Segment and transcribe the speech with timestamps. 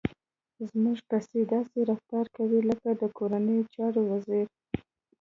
[0.69, 4.47] زموږ سپی داسې رفتار کوي لکه د کورنیو چارو وزير.